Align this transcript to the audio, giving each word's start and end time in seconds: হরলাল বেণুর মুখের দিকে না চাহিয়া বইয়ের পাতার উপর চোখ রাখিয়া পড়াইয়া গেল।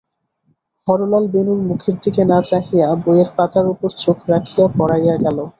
হরলাল 0.87 1.25
বেণুর 1.33 1.59
মুখের 1.69 1.95
দিকে 2.03 2.23
না 2.25 2.37
চাহিয়া 2.49 2.87
বইয়ের 3.03 3.29
পাতার 3.37 3.65
উপর 3.73 3.89
চোখ 4.03 4.17
রাখিয়া 4.29 4.65
পড়াইয়া 4.77 5.15
গেল। 5.23 5.37